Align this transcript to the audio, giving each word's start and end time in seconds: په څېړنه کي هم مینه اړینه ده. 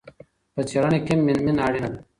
په 0.53 0.61
څېړنه 0.69 0.97
کي 1.05 1.13
هم 1.15 1.19
مینه 1.25 1.61
اړینه 1.67 1.89
ده. 1.93 1.99